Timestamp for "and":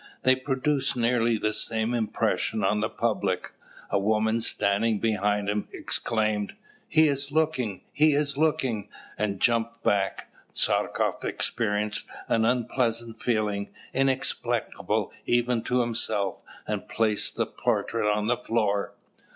9.15-9.39, 16.67-16.89